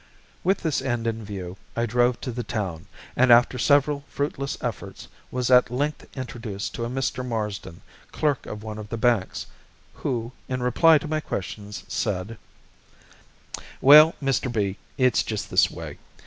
[0.43, 5.07] With this end in view, I drove to the town, and after several fruitless efforts
[5.29, 7.23] was at length introduced to a Mr.
[7.23, 9.45] Marsden, clerk of one of the banks,
[9.93, 12.39] who, in reply to my questions, said:
[13.79, 14.51] "Well, Mr.
[14.51, 15.99] B, it's just this way.